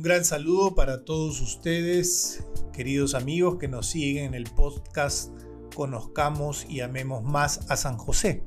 [0.00, 2.42] Un gran saludo para todos ustedes,
[2.72, 5.30] queridos amigos que nos siguen en el podcast
[5.76, 8.42] Conozcamos y amemos más a San José.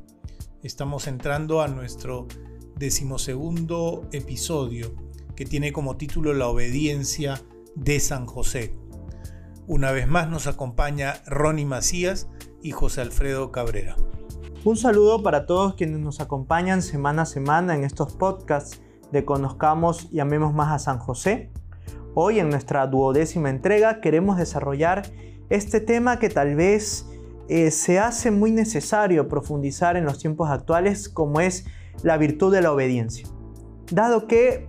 [0.64, 2.28] Estamos entrando a nuestro
[2.76, 4.96] decimosegundo episodio
[5.36, 7.40] que tiene como título La obediencia
[7.76, 8.74] de San José.
[9.68, 12.30] Una vez más nos acompaña Ronnie Macías
[12.64, 13.96] y José Alfredo Cabrera.
[14.64, 18.82] Un saludo para todos quienes nos acompañan semana a semana en estos podcasts
[19.14, 21.52] de Conozcamos y Amemos Más a San José.
[22.16, 25.04] Hoy en nuestra duodécima entrega queremos desarrollar
[25.50, 27.08] este tema que tal vez
[27.48, 31.66] eh, se hace muy necesario profundizar en los tiempos actuales como es
[32.02, 33.28] la virtud de la obediencia.
[33.92, 34.68] Dado que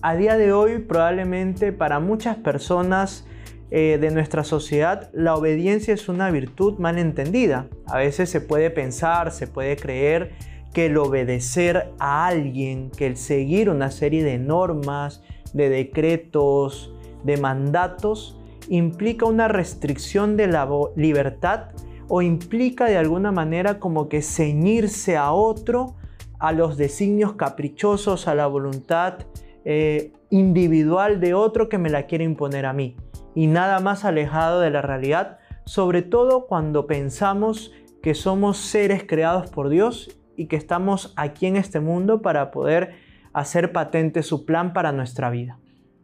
[0.00, 3.26] a día de hoy probablemente para muchas personas
[3.72, 7.66] eh, de nuestra sociedad la obediencia es una virtud mal entendida.
[7.88, 10.34] A veces se puede pensar, se puede creer
[10.76, 15.22] que el obedecer a alguien, que el seguir una serie de normas,
[15.54, 16.92] de decretos,
[17.24, 21.70] de mandatos, implica una restricción de la libertad
[22.08, 25.96] o implica de alguna manera como que ceñirse a otro,
[26.38, 29.20] a los designios caprichosos, a la voluntad
[29.64, 32.96] eh, individual de otro que me la quiere imponer a mí.
[33.34, 39.48] Y nada más alejado de la realidad, sobre todo cuando pensamos que somos seres creados
[39.48, 42.94] por Dios y que estamos aquí en este mundo para poder
[43.32, 45.58] hacer patente su plan para nuestra vida.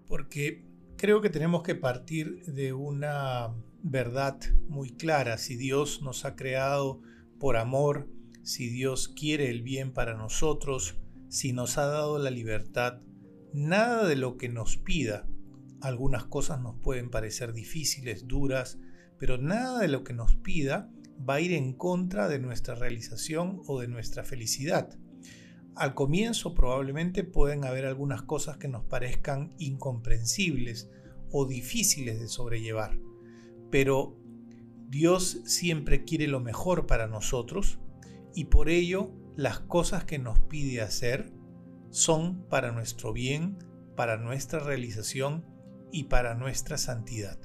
[0.08, 0.64] Porque
[0.96, 4.38] creo que tenemos que partir de una verdad
[4.68, 5.38] muy clara.
[5.38, 7.00] Si Dios nos ha creado
[7.38, 8.08] por amor,
[8.42, 13.00] si Dios quiere el bien para nosotros, si nos ha dado la libertad,
[13.52, 15.26] nada de lo que nos pida,
[15.80, 18.78] algunas cosas nos pueden parecer difíciles, duras,
[19.18, 23.62] pero nada de lo que nos pida va a ir en contra de nuestra realización
[23.66, 24.98] o de nuestra felicidad.
[25.74, 30.90] Al comienzo probablemente pueden haber algunas cosas que nos parezcan incomprensibles
[31.30, 32.98] o difíciles de sobrellevar,
[33.70, 34.18] pero
[34.88, 37.78] Dios siempre quiere lo mejor para nosotros
[38.34, 41.32] y por ello las cosas que nos pide hacer
[41.88, 43.56] son para nuestro bien,
[43.96, 45.46] para nuestra realización
[45.90, 47.38] y para nuestra santidad.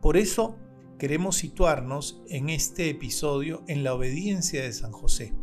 [0.00, 0.56] Por eso
[0.98, 5.34] queremos situarnos en este episodio en la obediencia de San José.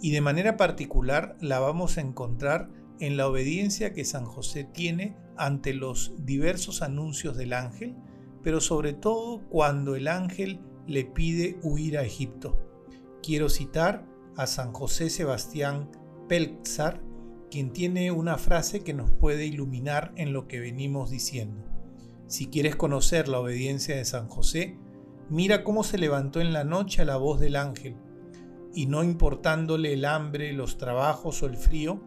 [0.00, 2.70] Y de manera particular la vamos a encontrar
[3.00, 7.94] en la obediencia que San José tiene ante los diversos anuncios del ángel,
[8.42, 12.58] pero sobre todo cuando el ángel le pide huir a Egipto.
[13.22, 14.06] Quiero citar
[14.36, 15.90] a San José Sebastián
[16.28, 17.00] Pelzar,
[17.50, 21.73] quien tiene una frase que nos puede iluminar en lo que venimos diciendo.
[22.26, 24.78] Si quieres conocer la obediencia de San José,
[25.28, 27.96] mira cómo se levantó en la noche a la voz del ángel,
[28.72, 32.02] y no importándole el hambre, los trabajos o el frío,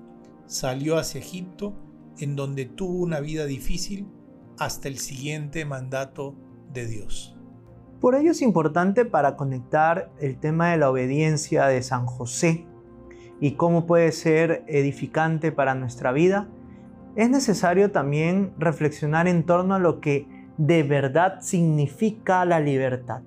[0.46, 1.76] salió hacia Egipto,
[2.20, 4.08] en donde tuvo una vida difícil
[4.58, 6.36] hasta el siguiente mandato
[6.74, 7.38] de Dios.
[8.02, 12.68] Por ello es importante para conectar el tema de la obediencia de San José
[13.40, 16.50] y cómo puede ser edificante para nuestra vida,
[17.18, 23.22] es necesario también reflexionar en torno a lo que de verdad significa la libertad.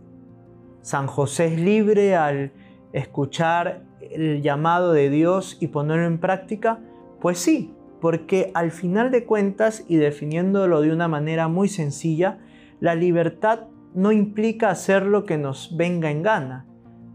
[0.80, 2.52] San José es libre al
[2.92, 6.78] escuchar el llamado de Dios y ponerlo en práctica.
[7.20, 12.38] Pues sí, porque al final de cuentas y definiéndolo de una manera muy sencilla,
[12.78, 16.64] la libertad no implica hacer lo que nos venga en gana.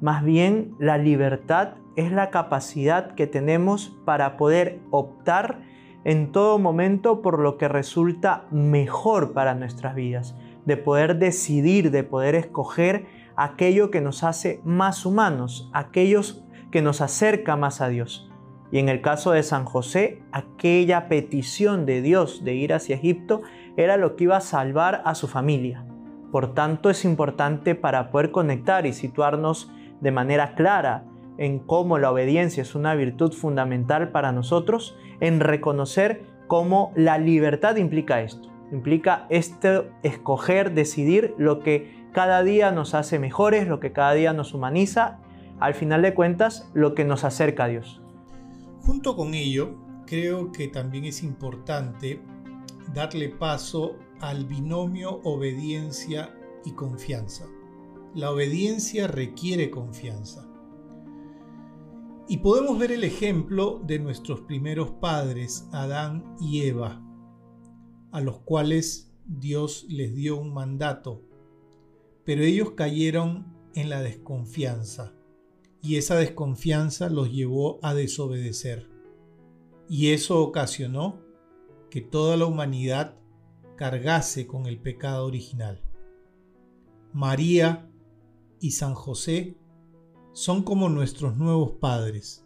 [0.02, 5.62] Más bien, la libertad es la capacidad que tenemos para poder optar
[6.06, 10.36] en todo momento por lo que resulta mejor para nuestras vidas,
[10.66, 17.02] de poder decidir, de poder escoger aquello que nos hace más humanos, aquellos que nos
[17.02, 18.30] acerca más a Dios.
[18.72, 23.42] Y en el caso de San José, aquella petición de Dios de ir hacia Egipto
[23.76, 25.86] era lo que iba a salvar a su familia.
[26.32, 29.72] Por tanto, es importante para poder conectar y situarnos
[30.02, 31.06] de manera clara
[31.38, 37.76] en cómo la obediencia es una virtud fundamental para nosotros, en reconocer cómo la libertad
[37.78, 38.50] implica esto.
[38.72, 44.34] Implica este escoger, decidir lo que cada día nos hace mejores, lo que cada día
[44.34, 45.20] nos humaniza,
[45.60, 48.02] al final de cuentas, lo que nos acerca a Dios.
[48.82, 49.76] Junto con ello,
[50.06, 52.22] creo que también es importante
[52.94, 56.34] darle paso al binomio obediencia
[56.64, 57.46] y confianza.
[58.14, 60.48] La obediencia requiere confianza.
[62.28, 67.04] Y podemos ver el ejemplo de nuestros primeros padres, Adán y Eva,
[68.12, 71.22] a los cuales Dios les dio un mandato,
[72.24, 75.14] pero ellos cayeron en la desconfianza
[75.84, 78.90] y esa desconfianza los llevó a desobedecer.
[79.88, 81.22] Y eso ocasionó
[81.92, 83.20] que toda la humanidad
[83.76, 85.84] cargase con el pecado original.
[87.14, 87.88] María
[88.60, 89.58] y San José
[90.36, 92.46] son como nuestros nuevos padres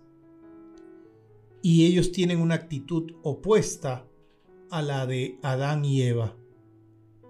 [1.64, 4.08] y ellos tienen una actitud opuesta
[4.70, 6.38] a la de Adán y Eva.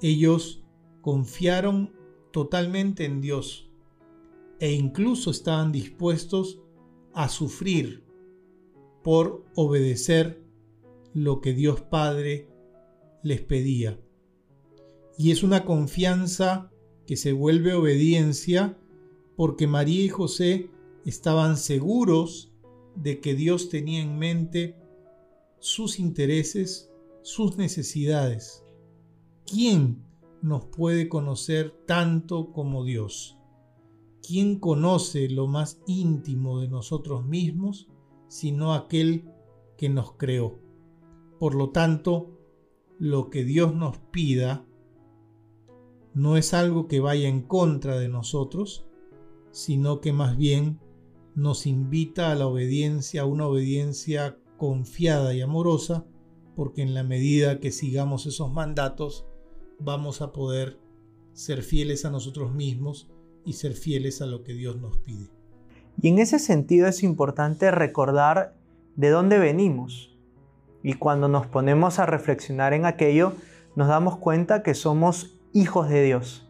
[0.01, 0.61] Ellos
[0.99, 1.95] confiaron
[2.31, 3.71] totalmente en Dios
[4.59, 6.59] e incluso estaban dispuestos
[7.13, 8.03] a sufrir
[9.01, 10.43] por obedecer
[11.13, 12.49] lo que Dios Padre
[13.23, 13.97] les pedía.
[15.17, 16.69] Y es una confianza
[17.07, 18.77] que se vuelve obediencia
[19.39, 20.69] porque María y José
[21.05, 22.51] estaban seguros
[22.95, 24.75] de que Dios tenía en mente
[25.59, 26.91] sus intereses,
[27.21, 28.65] sus necesidades.
[29.45, 30.03] ¿Quién
[30.41, 33.37] nos puede conocer tanto como Dios?
[34.21, 37.87] ¿Quién conoce lo más íntimo de nosotros mismos
[38.27, 39.31] sino aquel
[39.77, 40.59] que nos creó?
[41.39, 42.37] Por lo tanto,
[42.97, 44.65] lo que Dios nos pida
[46.13, 48.85] no es algo que vaya en contra de nosotros,
[49.59, 50.79] sino que más bien
[51.35, 56.05] nos invita a la obediencia, a una obediencia confiada y amorosa,
[56.55, 59.25] porque en la medida que sigamos esos mandatos,
[59.79, 60.79] vamos a poder
[61.33, 63.11] ser fieles a nosotros mismos
[63.45, 65.29] y ser fieles a lo que Dios nos pide.
[66.01, 68.55] Y en ese sentido es importante recordar
[68.95, 70.17] de dónde venimos.
[70.83, 73.33] Y cuando nos ponemos a reflexionar en aquello,
[73.75, 76.49] nos damos cuenta que somos hijos de Dios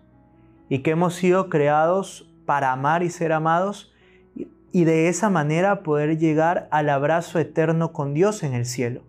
[0.70, 3.94] y que hemos sido creados para amar y ser amados
[4.72, 9.04] y de esa manera poder llegar al abrazo eterno con Dios en el cielo.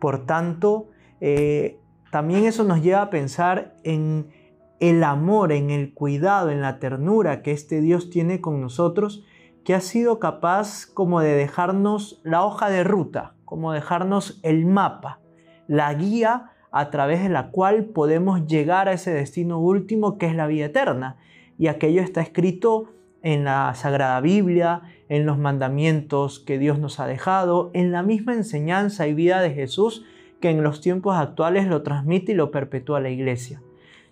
[0.00, 0.88] Por tanto,
[1.20, 1.78] eh,
[2.10, 4.32] también eso nos lleva a pensar en
[4.80, 9.24] el amor, en el cuidado, en la ternura que este Dios tiene con nosotros,
[9.64, 15.20] que ha sido capaz como de dejarnos la hoja de ruta, como dejarnos el mapa,
[15.68, 20.34] la guía a través de la cual podemos llegar a ese destino último que es
[20.34, 21.18] la vida eterna.
[21.58, 27.06] Y aquello está escrito en la Sagrada Biblia, en los mandamientos que Dios nos ha
[27.06, 30.04] dejado, en la misma enseñanza y vida de Jesús
[30.40, 33.60] que en los tiempos actuales lo transmite y lo perpetúa la Iglesia.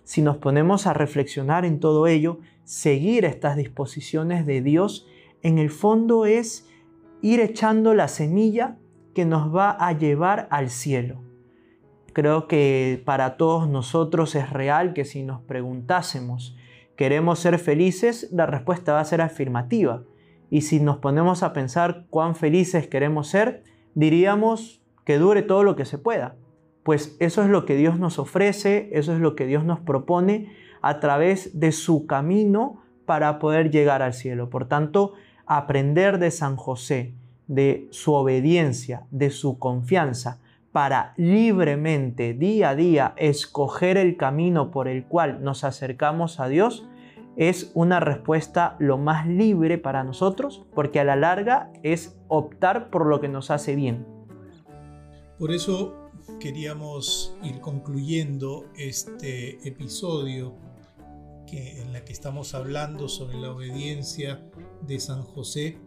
[0.03, 5.07] Si nos ponemos a reflexionar en todo ello, seguir estas disposiciones de Dios,
[5.41, 6.69] en el fondo es
[7.21, 8.77] ir echando la semilla
[9.13, 11.23] que nos va a llevar al cielo.
[12.13, 16.57] Creo que para todos nosotros es real que si nos preguntásemos,
[16.97, 18.27] ¿queremos ser felices?
[18.33, 20.03] La respuesta va a ser afirmativa.
[20.49, 23.63] Y si nos ponemos a pensar cuán felices queremos ser,
[23.95, 26.35] diríamos que dure todo lo que se pueda.
[26.83, 30.51] Pues eso es lo que Dios nos ofrece, eso es lo que Dios nos propone
[30.81, 34.49] a través de su camino para poder llegar al cielo.
[34.49, 35.13] Por tanto,
[35.45, 37.13] aprender de San José,
[37.47, 40.39] de su obediencia, de su confianza,
[40.77, 46.85] para libremente, día a día, escoger el camino por el cual nos acercamos a Dios,
[47.35, 53.07] es una respuesta lo más libre para nosotros, porque a la larga es optar por
[53.07, 54.05] lo que nos hace bien.
[55.39, 60.53] Por eso queríamos ir concluyendo este episodio
[61.47, 64.47] que, en la que estamos hablando sobre la obediencia
[64.81, 65.79] de San José,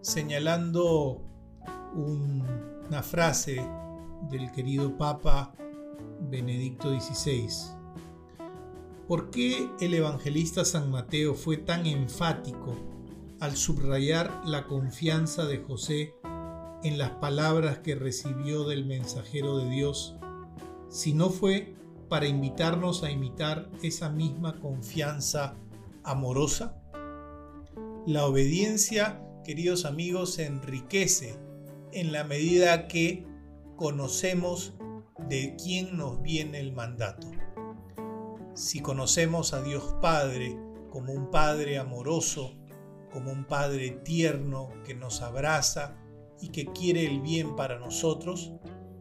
[0.00, 1.22] señalando
[1.94, 3.64] una frase
[4.30, 5.54] del querido Papa
[6.30, 7.48] Benedicto XVI.
[9.08, 12.74] ¿Por qué el evangelista San Mateo fue tan enfático
[13.40, 16.14] al subrayar la confianza de José
[16.82, 20.16] en las palabras que recibió del mensajero de Dios,
[20.88, 21.74] si no fue
[22.08, 25.56] para invitarnos a imitar esa misma confianza
[26.02, 26.80] amorosa?
[28.06, 31.38] La obediencia, queridos amigos, se enriquece
[31.92, 33.26] en la medida que
[33.76, 34.74] conocemos
[35.28, 37.30] de quién nos viene el mandato.
[38.54, 40.56] Si conocemos a Dios Padre
[40.90, 42.54] como un Padre amoroso,
[43.12, 45.96] como un Padre tierno que nos abraza
[46.40, 48.52] y que quiere el bien para nosotros,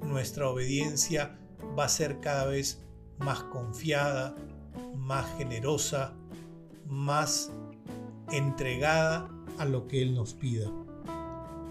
[0.02, 1.40] nuestra obediencia
[1.78, 2.84] va a ser cada vez
[3.20, 4.36] más confiada,
[4.96, 6.16] más generosa,
[6.88, 7.52] más
[8.32, 10.72] entregada a lo que Él nos pida.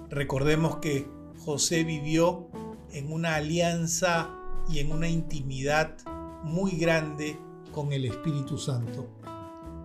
[0.09, 2.49] Recordemos que José vivió
[2.93, 4.31] en una alianza
[4.69, 5.97] y en una intimidad
[6.45, 7.39] muy grande
[7.73, 9.09] con el Espíritu Santo.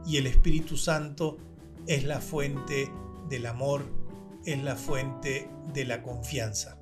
[0.05, 1.37] Y el Espíritu Santo
[1.87, 2.91] es la fuente
[3.29, 3.83] del amor,
[4.45, 6.77] es la fuente de la confianza.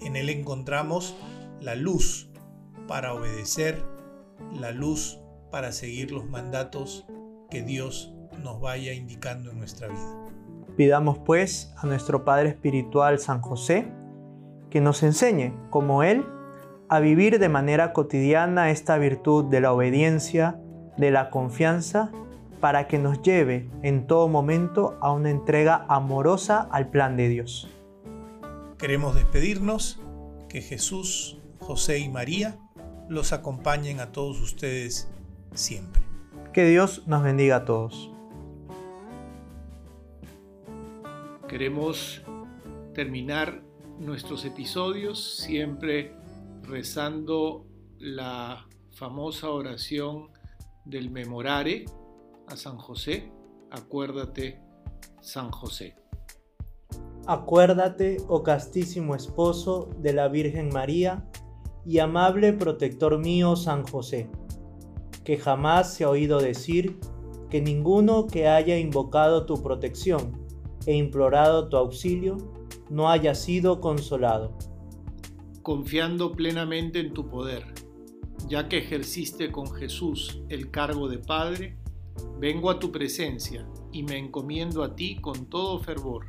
[0.00, 1.14] En Él encontramos
[1.60, 2.28] la luz
[2.88, 3.82] para obedecer,
[4.58, 5.18] la luz
[5.50, 7.06] para seguir los mandatos
[7.50, 10.26] que Dios nos vaya indicando en nuestra vida.
[10.76, 13.92] Pidamos pues a nuestro Padre Espiritual San José,
[14.72, 16.24] que nos enseñe, como Él,
[16.88, 20.58] a vivir de manera cotidiana esta virtud de la obediencia,
[20.96, 22.10] de la confianza,
[22.58, 27.68] para que nos lleve en todo momento a una entrega amorosa al plan de Dios.
[28.78, 30.00] Queremos despedirnos,
[30.48, 32.56] que Jesús, José y María
[33.10, 35.10] los acompañen a todos ustedes
[35.52, 36.00] siempre.
[36.54, 38.10] Que Dios nos bendiga a todos.
[41.46, 42.22] Queremos
[42.94, 43.62] terminar
[44.02, 46.14] nuestros episodios siempre
[46.62, 47.66] rezando
[47.98, 50.28] la famosa oración
[50.84, 51.84] del memorare
[52.48, 53.32] a San José.
[53.70, 54.60] Acuérdate,
[55.20, 55.94] San José.
[57.26, 61.24] Acuérdate, oh castísimo esposo de la Virgen María
[61.86, 64.28] y amable protector mío San José,
[65.22, 66.98] que jamás se ha oído decir
[67.50, 70.42] que ninguno que haya invocado tu protección
[70.86, 72.36] e implorado tu auxilio
[72.92, 74.52] no haya sido consolado.
[75.62, 77.64] Confiando plenamente en tu poder,
[78.48, 81.78] ya que ejerciste con Jesús el cargo de Padre,
[82.38, 86.26] vengo a tu presencia y me encomiendo a ti con todo fervor.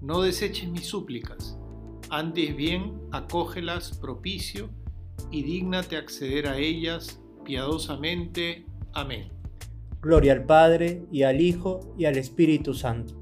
[0.00, 1.58] No deseches mis súplicas,
[2.10, 4.70] antes bien acógelas propicio
[5.32, 8.66] y dígnate acceder a ellas piadosamente.
[8.92, 9.30] Amén.
[10.00, 13.21] Gloria al Padre, y al Hijo, y al Espíritu Santo.